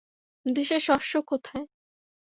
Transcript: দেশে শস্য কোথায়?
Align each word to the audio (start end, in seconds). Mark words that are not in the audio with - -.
দেশে 0.45 0.77
শস্য 0.79 1.13
কোথায়? 1.27 1.65